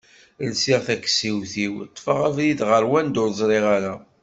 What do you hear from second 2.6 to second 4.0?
ɣer wanda ur ẓriɣ ara.